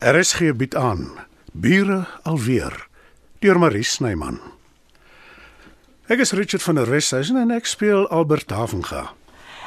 [0.00, 1.10] RSG bied aan
[1.52, 2.86] Bure alweer
[3.38, 4.38] deur Marie Snyman.
[6.08, 9.10] Ek is Richard van der Westhuizen en ek speel Albert Havenga.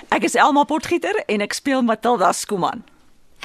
[0.09, 2.81] Ek is Elma Potgieter en ek speel Matilda Skuman.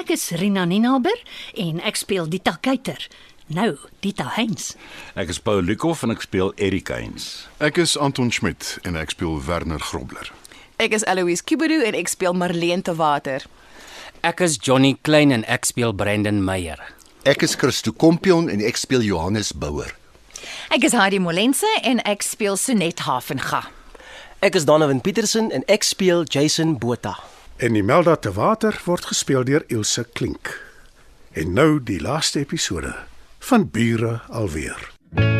[0.00, 1.20] Ek is Rina Ninalber
[1.60, 3.04] en ek speel Dita Kuyter.
[3.52, 4.72] Nou, Dita Heinz.
[5.12, 7.44] Ek is Paul Lukhof en ek speel Erik Heinz.
[7.60, 10.32] Ek is Anton Schmidt en ek speel Werner Grobler.
[10.80, 13.44] Ek is Eloise Kibedu en ek speel Marlene te Water.
[14.22, 16.80] Ek is Johnny Klein en ek speel Brendan Meyer.
[17.28, 19.92] Ek is Christo Kompion en ek speel Johannes Bouwer.
[20.74, 23.68] Ek is Heidi Molense en ek speel Sonet Havenga.
[24.42, 27.14] Ek is Donovan Petersen en ek speel Jason Botha.
[27.62, 30.50] En Imelda te water word gespeel deur Ilse Klink.
[31.38, 32.94] En nou die laaste episode
[33.50, 34.78] van Bure alweer.
[35.14, 35.37] Julle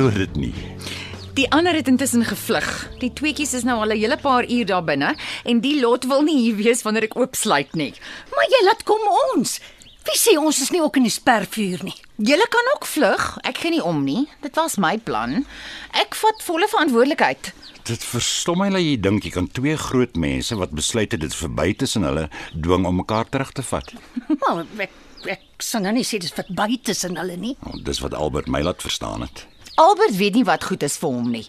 [0.00, 0.54] glo dit nie.
[1.36, 2.68] Die ander het intussen gevlug.
[3.02, 6.22] Die tweetjies is nou al 'n hele paar uur daar binne en die lot wil
[6.22, 7.92] nie hier wees wanneer ek oopsluit nie.
[8.34, 9.00] Maar jy laat kom
[9.34, 9.60] ons.
[10.04, 11.94] Wie sê ons is nie ook in die spervuur nie?
[12.16, 13.38] Julle kan ook vlug.
[13.42, 14.28] Ek gee nie om nie.
[14.40, 15.44] Dit was my plan.
[15.92, 17.52] Ek vat volle verantwoordelikheid.
[17.84, 21.34] Dit verstom my dat jy dink jy kan twee groot mense wat besluit het dit
[21.34, 23.92] verby tussen hulle dwing om mekaar terug te vat.
[24.40, 24.90] Maar ek
[25.28, 27.56] ek sal nou nie sê dis verby tussen hulle nie.
[27.66, 29.46] Oh, dis wat Albert my laat verstaan het.
[29.74, 31.46] Albert weet nie wat goed is vir hom nie.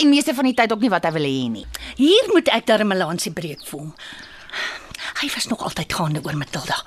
[0.00, 1.66] En meeste van die tyd ook nie wat hy wil hê nie.
[1.96, 3.94] Hier moet ek darem 'n lansie breek vir hom.
[5.20, 6.84] Hy was nog altyd gaande oor Matilda.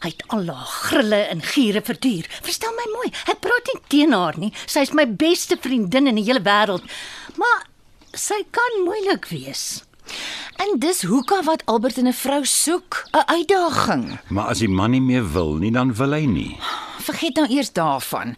[0.00, 2.26] Hy het al haar grille en giere verduur.
[2.42, 4.52] Verstel my mooi, ek praat nie teen haar nie.
[4.66, 6.84] Sy is my beste vriendin in die hele wêreld.
[7.36, 7.66] Maar
[8.12, 9.82] sy kan moeilik wees.
[10.62, 14.18] En dis hoeka wat Albert in 'n vrou soek, 'n uitdaging.
[14.28, 16.58] Maar as die man nie meer wil nie, dan wil hy nie.
[17.00, 18.36] Vergeet nou eers daarvan.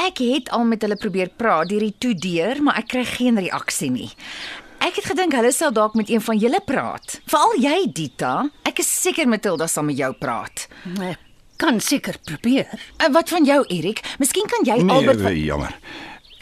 [0.00, 3.36] Ek het al met hulle probeer praat deur die toe deur, maar ek kry geen
[3.40, 4.08] reaksie nie.
[4.80, 7.18] Ek het gedink hulle sal dalk met een van julle praat.
[7.28, 8.48] Veral jy, Dita.
[8.64, 10.64] Ek is seker Matilda sal met jou praat.
[11.04, 11.20] Ek
[11.60, 12.70] kan seker probeer.
[13.04, 14.00] En wat van jou, Erik?
[14.22, 15.76] Miskien kan jy Nee, Albert nee, jammer.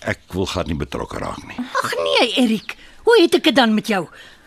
[0.07, 1.59] Ek wil glad nie betrokke raak nie.
[1.83, 2.77] Ag nee, Erik.
[3.09, 4.05] Hoe het ek dit dan met jou?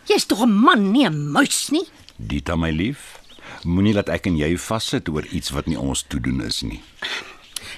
[0.07, 1.83] Jy's tog 'n man, nie 'n muis nie.
[2.15, 3.19] Dita my lief,
[3.65, 6.79] moenie laat ek en jy vassit oor iets wat nie ons toedoen is nie.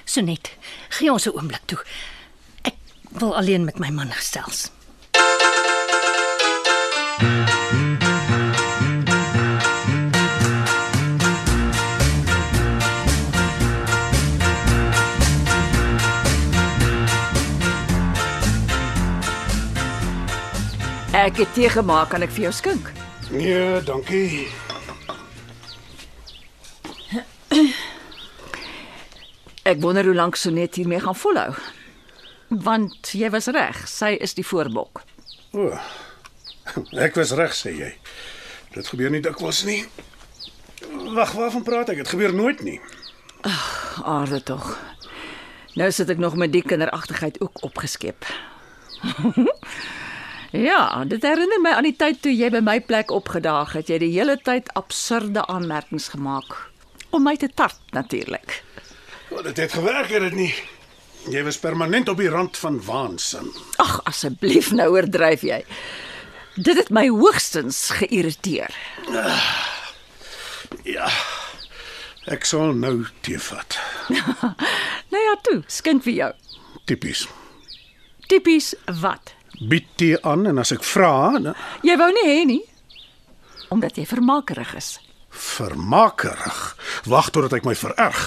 [0.04, 0.50] Sonet,
[0.88, 1.78] gee ons 'n oomblik toe.
[2.62, 2.74] Ek
[3.18, 4.70] wil alleen met my man gestels.
[21.14, 22.92] Ek het tee gemaak, kan ek vir jou skink?
[23.30, 24.48] Nee, dankie.
[29.64, 31.54] Ek wonder hoe lank Sonet hiermee gaan volhou.
[32.48, 35.00] Want jy was reg, sy is die voorbok.
[35.56, 35.70] O.
[37.00, 37.88] Ek was reg sê jy.
[38.74, 39.80] Dit gebeur nie dikwels nie.
[41.16, 42.02] Wag, waarvan praat ek?
[42.02, 42.76] Dit gebeur nooit nie.
[44.04, 44.74] Aarde tog.
[45.80, 48.28] Nou sit ek nog met die kinderagtigheid ook opgeskep.
[50.68, 53.88] ja, dit herinner my aan die tyd toe jy by my plek opgedaag het.
[53.88, 56.58] Jy het die hele tyd absurde aanmerkings gemaak
[57.14, 58.60] om my te tart natuurlik.
[59.30, 60.54] O, dit het gewerk, het dit nie.
[61.32, 63.48] Jy was permanent op die rand van waansin.
[63.80, 65.62] Ag, asseblief nou oordryf jy.
[66.54, 68.74] Dit het my hoogstens geïrriteer.
[70.84, 71.08] Ja.
[72.30, 73.78] Ek sal nou tee vat.
[75.14, 76.28] Nou ja, toe, skink vir jou.
[76.90, 77.20] Tipies.
[78.26, 79.30] Tipies wat?
[79.70, 81.54] Bied tee aan en as ek vra, dan
[81.86, 82.62] Jy wou nie hê nie
[83.74, 84.88] omdat jy vermakerig is.
[85.34, 86.58] vermakerig.
[87.10, 88.20] Wag totdat ek my vererg.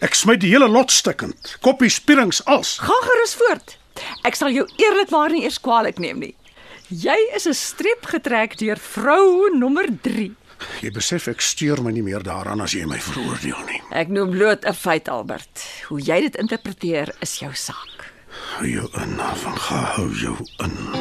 [0.00, 1.56] Ek smy die hele lot stukkend.
[1.60, 2.78] Koppie spierings als.
[2.80, 3.76] Gaan gerus voort.
[4.24, 6.34] Ek sal jou eerlikwaar nie eers kwaadlik neem nie.
[6.88, 10.32] Jy is 'n streep getrek deur vrou nommer 3.
[10.80, 13.82] Jy besef ek steur my nie meer daaraan as jy my veroordeel nie.
[13.90, 15.64] Ek noem bloot 'n feit Albert.
[15.88, 18.12] Hoe jy dit interpreteer is jou saak.
[18.56, 20.99] Hou jou in, van hou jou in.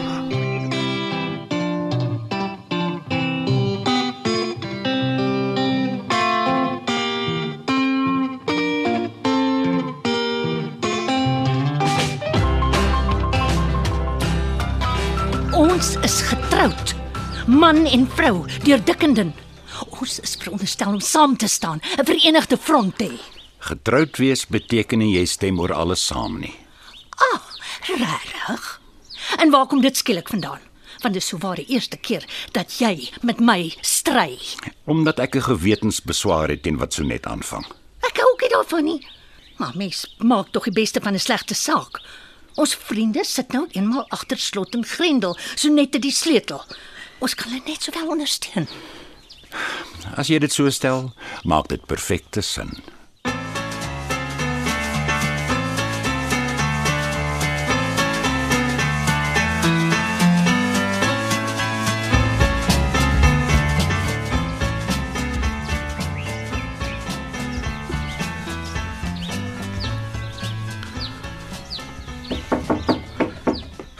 [17.59, 19.33] Man en vrou deur Dickenden.
[19.99, 23.19] Ons is veronderstel om saam te staan, 'n verenigde front te hê.
[23.59, 26.55] Getroud wees beteken nie jy stem oor alles saam nie.
[27.17, 27.41] Ah,
[27.87, 28.81] regtig?
[29.37, 30.59] En waar kom dit skielik vandaan?
[31.01, 34.39] want dit is souwaar die eerste keer dat jy met my stry.
[34.85, 37.65] Omdat ek 'n gewetensbeswaar het teen wat so net aanvang.
[38.01, 39.07] Ek hou ook nie daarvan nie.
[39.57, 42.01] Maar mens maak tog die beste van 'n slegte saak.
[42.55, 46.63] Ons vriende sit nou eenmal agter slot en grendel, so net te die sleutel.
[47.19, 48.67] Ons kan hulle net sowel ondersteun.
[50.15, 51.11] As jy dit so stel,
[51.43, 52.71] maak dit perfekte sin.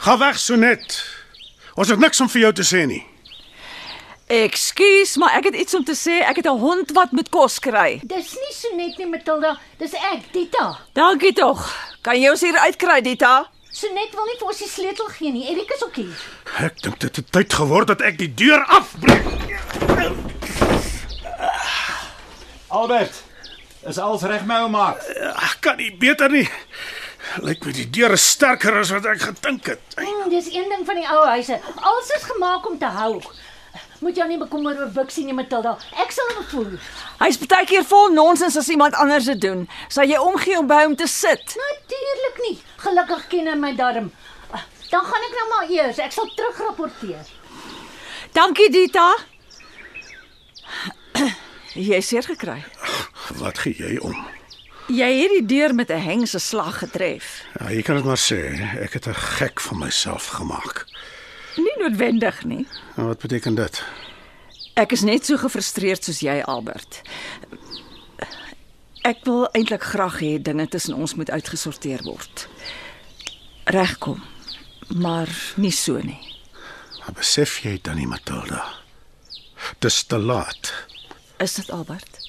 [0.00, 1.09] Ga weg, Sonet.
[1.74, 3.02] Ons het niks om vir jou te sê nie.
[4.30, 6.20] Ekskuus, maar ek het iets om te sê.
[6.22, 8.00] Ek het 'n hond wat moet kos kry.
[8.04, 9.58] Dis nie so net nie, Matilda.
[9.78, 10.78] Dis ek, Dita.
[10.94, 11.66] Dankie tog.
[12.02, 13.50] Kan jy ons hier uitkry, Dita?
[13.72, 15.48] So net wil nie vir ons die sleutel gee nie.
[15.50, 16.16] Erik is ook hier.
[16.58, 19.26] Ek dink dit het tyd geword dat ek die deur afbreek.
[22.68, 23.22] Albert,
[23.86, 24.94] is alles reg my ouma?
[25.42, 26.48] Ek kan nie beter nie.
[27.40, 29.94] Lyk my die deur is sterker as wat ek gedink het.
[29.96, 31.56] Mm, dis een ding van die ou huise.
[31.80, 33.20] Alles is gemaak om te hou.
[34.00, 35.74] Moet jou nie bekommer oor Bixie nie, Matilda.
[36.00, 36.74] Ek sal hom voel.
[37.20, 39.66] Hy's baie keer vol nonsens as iemand anders dit doen.
[39.92, 41.56] Sal jy omgee om by hom te sit?
[41.60, 42.56] Natuurlik nie.
[42.84, 44.10] Gelukkig ken hy my darm.
[44.90, 46.00] Dan gaan ek nou maar eers.
[46.02, 47.28] Ek sal terugrapporteer.
[48.36, 49.06] Dankie, Dita.
[51.76, 52.58] Jy seer gekry.
[53.38, 54.16] Wat gee jy om?
[54.90, 57.44] Jy het die deur met 'n hengse slag getref.
[57.58, 58.58] Ja, jy kan dit maar sê.
[58.82, 60.86] Ek het 'n gek van myself gemaak.
[61.56, 62.66] Nie noodwendig nie.
[62.96, 63.84] En wat beteken dit?
[64.74, 67.00] Ek is net so gefrustreerd soos jy, Albert.
[69.02, 72.48] Ek wil eintlik graag hê dinge tussen ons moet uitgesorteer word.
[73.64, 74.22] Regkom.
[74.88, 76.38] Maar nie so nie.
[76.98, 78.64] Maar besef jy dan nie, Matilda?
[79.78, 80.72] Dis te laat.
[81.38, 82.19] Is dit Albert?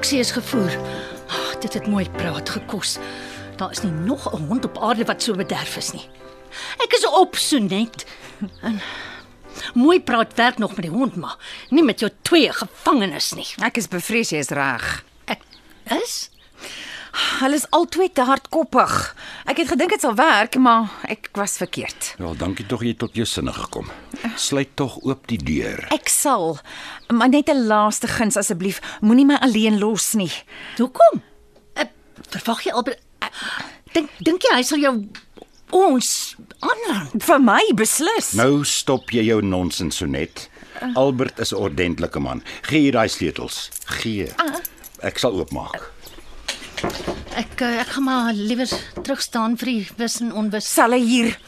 [0.00, 0.78] Bixie is gevoer.
[1.28, 2.94] Oh, dit het mooi praat gekos.
[3.56, 6.08] Daar is nie nog 'n hond op aarde wat so bederf is nie.
[6.78, 8.06] Ek is op so net.
[8.62, 8.80] En
[9.74, 11.36] mooi praat werk nog met die hond, maar
[11.68, 13.46] nie met jou twee gevangenes nie.
[13.62, 15.04] Ek is bevrees jy is reg.
[15.24, 15.40] Ek
[15.84, 16.30] is
[17.40, 19.16] Hulle is albei te hardkoppig.
[19.50, 22.14] Ek het gedink dit sal werk, maar ek was verkeerd.
[22.18, 23.90] Wel, dankie tog jy het tot jou sinne gekom.
[24.36, 25.86] Sluit tog oop die deur.
[25.90, 26.58] Ek sal,
[27.08, 30.32] maar net 'n laaste guns asseblief, moenie my alleen los nie.
[30.76, 31.22] Hoekom?
[31.74, 31.90] Ek
[32.30, 32.94] verwag jy albei
[33.94, 34.94] dink dink jy hy sal jou
[35.70, 36.36] ons
[36.66, 37.22] aanrand?
[37.22, 38.32] Vir my beslis.
[38.38, 40.48] Nou stop jy jou nonsens so net.
[40.96, 42.42] Albert is 'n ordentlike man.
[42.62, 43.70] Gee hier daai sleutels.
[44.00, 44.28] Gee.
[45.02, 45.92] Ek sal oopmaak.
[47.36, 48.68] Ek eh, ek gaan maar liewer
[49.02, 50.68] terug staan vir die wis en onwis.
[50.74, 51.38] Sal hy hier.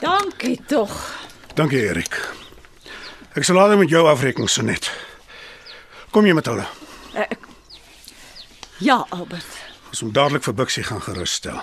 [0.00, 0.92] Dankie tog.
[1.56, 2.18] Dankie, Erik.
[3.36, 4.90] Ek sal later met jou afreken, Sonet.
[6.10, 6.68] Kom jy, Matilda?
[8.78, 9.48] Ja, Albert.
[9.88, 11.60] Ons moet dadelik vir Bixie gaan gerusstel.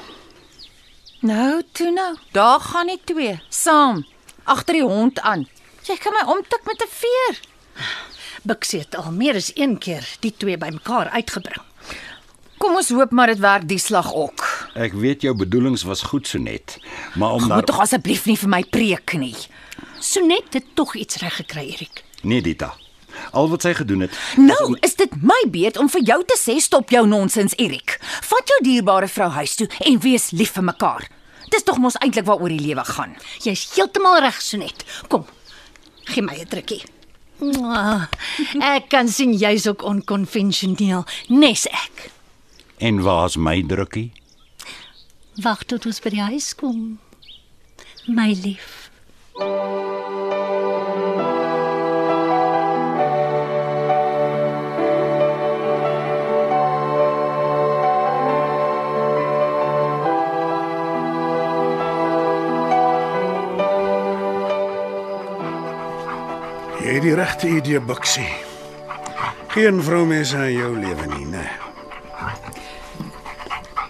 [1.22, 2.16] Nou, toe nou.
[2.34, 4.02] Daar gaan die twee saam
[4.44, 5.46] agter die hond aan.
[5.88, 7.40] Jy kan my omtik met 'n veer.
[8.44, 11.64] Bixie het al meer as een keer die twee bymekaar uitgebring.
[12.60, 14.44] Kom ons hoop maar dit werk die slag ook.
[14.76, 16.78] Ek weet jou bedoelings was goed so net,
[17.16, 19.36] maar om Moet daar tog asseblief nie vir my preek nie.
[20.04, 22.04] Sonet het tog iets reg gekry, Erik.
[22.24, 22.74] Nee, Dita.
[23.32, 26.58] Al wat sy gedoen het, Nou is dit my beurt om vir jou te sê
[26.60, 27.98] stop jou nonsens, Erik.
[28.28, 31.08] Vat jou dierbare vrou huis toe en wees lief vir mekaar.
[31.54, 33.16] Dis tog mos eintlik waaroor die lewe gaan.
[33.44, 34.84] Jy's heeltemal reg, Sonet.
[35.08, 35.26] Kom.
[36.10, 36.84] Gee my 'n drukkie.
[38.62, 42.10] Ek kan sien jy's ook onkonvensioneel, nes ek.
[42.84, 44.12] en waar's my drukkie?
[45.44, 47.00] Wag tot ons by die huis kom.
[48.08, 48.73] My lief.
[67.14, 68.30] Die regte idee, Bixie.
[69.54, 71.44] Geen vroumense in jou lewe nie, né?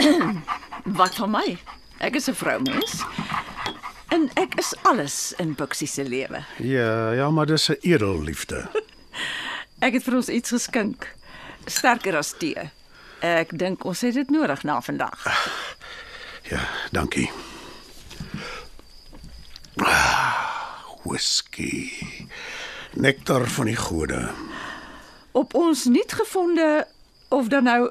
[0.99, 1.45] Wat van my?
[2.03, 3.05] Ek is 'n vroumens.
[4.11, 6.43] En ek is alles in Bixie se lewe.
[6.59, 8.67] Ja, ja, maar dis 'n edelliefde.
[9.85, 11.07] Ek het vir ons iets geskink.
[11.65, 12.71] Sterker as tee.
[13.19, 15.23] Ek dink ons het dit nodig na vandag.
[16.43, 16.59] Ja,
[16.91, 17.31] dankie.
[19.79, 20.75] Ah,
[21.07, 21.87] whisky.
[22.93, 24.29] Nektar van die gode.
[25.31, 26.87] Op ons nuutgevonde
[27.29, 27.89] of dan nou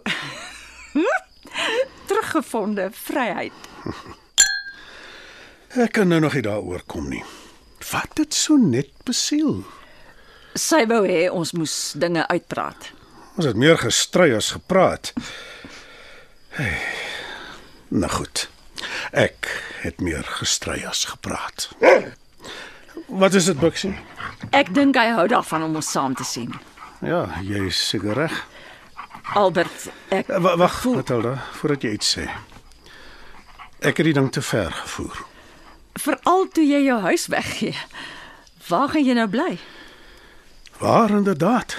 [2.07, 3.53] teruggevonde vryheid.
[5.75, 7.25] Ek kan nou nog nie daaroor kom nie.
[7.91, 9.65] Wat dit so net besiel.
[10.55, 12.93] Sy wou hê ons moes dinge uitpraat.
[13.35, 15.13] Ons het meer gestry as gepraat.
[16.55, 16.79] Hey.
[17.89, 18.47] Nou goed.
[19.11, 19.49] Ek
[19.83, 21.73] het meer gestry as gepraat.
[23.07, 23.95] Wat is dit, Buxie?
[24.51, 26.53] Ek dink hy hou daarvan om ons saam te sien.
[27.03, 28.35] Ja, jy is seker reg.
[29.39, 32.25] Albert, ek Wa- Wag, Matilda, voordat jy iets sê.
[33.83, 35.23] Ek het die ding te ver gevoer.
[36.01, 37.75] veral toe jy jou huis weggee.
[38.69, 39.59] Waar gaan jy nou bly?
[40.79, 41.77] Waar inderdaad.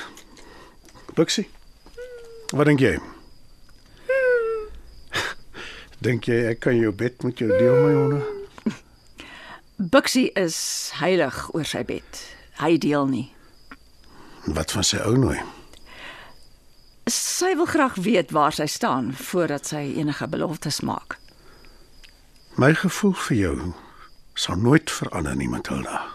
[1.16, 1.48] Buxie.
[2.54, 3.00] Wat dink jy?
[6.04, 8.22] Dink jy ek kan jou bed met jou deel my honde?
[9.84, 12.20] Buxie is heilig oor sy bed.
[12.62, 13.26] Hy deel nie.
[14.56, 15.42] Wat van sy ou nooi?
[17.12, 21.18] Sy wil graag weet waar sy staan voordat sy enige beloftes maak.
[22.56, 23.58] My gevoel vir jou
[24.40, 26.06] sal nooit verander nie, Matilda.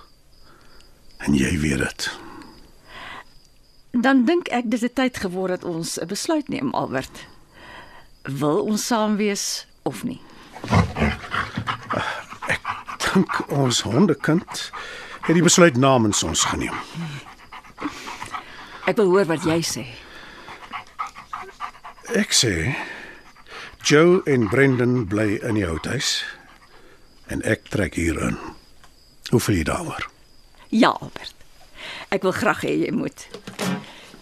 [1.21, 2.09] En jy weet dit.
[3.93, 7.27] Dan dink ek dis die tyd geword dat ons 'n besluit neem, Albert.
[8.25, 10.21] Wil ons saam wees of nie?
[13.19, 14.61] Dink ons hondekind
[15.27, 16.77] het die besluit namens ons geneem.
[18.87, 19.83] Ek wil hoor wat jy sê.
[22.15, 22.53] Ek sê
[23.83, 26.13] Joe en Brendan bly in die houthuis
[27.27, 28.39] en ek trek hier in.
[29.33, 30.07] Hoe voel jy daaroor?
[30.71, 31.35] Ja, Albert.
[32.15, 33.27] Ek wil graag hê jy moet.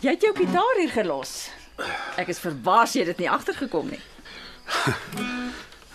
[0.00, 1.36] Jy het jou gitaar hier gelos.
[2.16, 4.04] Ek is verbaas jy het dit nie agtergekom nie.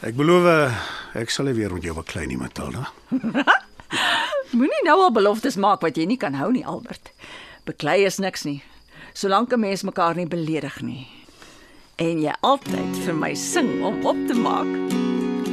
[0.05, 0.81] Ek beloof eh,
[1.13, 2.87] ek sal nie weer met jou beklei nie, Matilda.
[4.57, 7.11] Moenie nou al beloftes maak wat jy nie kan hou nie, Albert.
[7.67, 8.61] Beklei is niks nie.
[9.13, 11.07] Solank 'n mens mekaar nie beledig nie.
[11.97, 14.71] En jy altyd vir my sing om op te maak.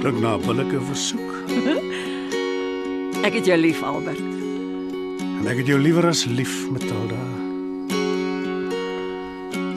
[0.00, 1.30] Klink na 'n billike versoek.
[3.26, 4.20] Ek het jou lief, Albert.
[5.38, 7.18] En ek het jou liewer as lief, Matilda.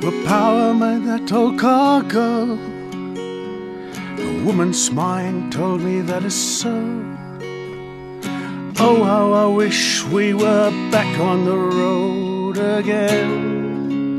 [0.01, 2.57] The power made that old car go.
[4.41, 6.74] A woman's mind told me that is so.
[8.79, 14.17] Oh, how I wish we were back on the road again.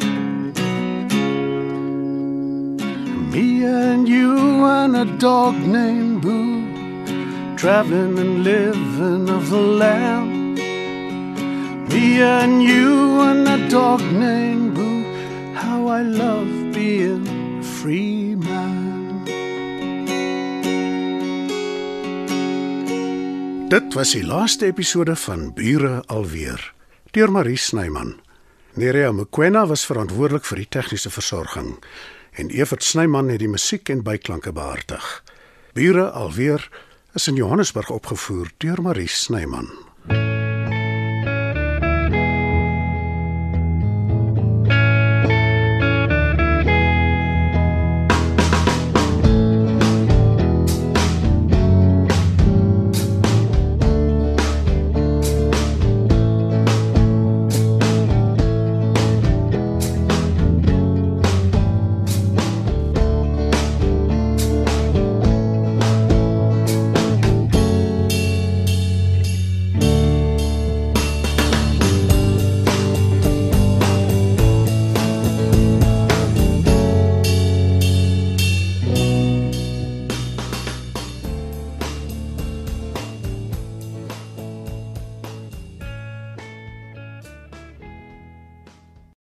[3.33, 10.55] Me and you and a dog named Boo, traveling and living of the land.
[11.88, 15.02] Me and you and a dog named Boo,
[15.55, 17.26] how I love being
[17.59, 18.82] a free man.
[23.73, 26.61] Dit was die laaste episode van Bure alweer
[27.17, 28.19] deur Marie Snyman.
[28.76, 31.71] Nerea Mkwena was verantwoordelik vir die tegniese versorging
[32.37, 35.07] en Evert Snyman het die musiek en byklanke behartig.
[35.73, 36.69] Bure alweer
[37.17, 39.71] is in Johannesburg opgevoer deur Marie Snyman.